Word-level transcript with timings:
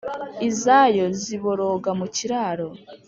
izayo 0.49 1.05
ziboroga 1.21 1.89
mu 1.99 2.07
kiraro. 2.15 2.67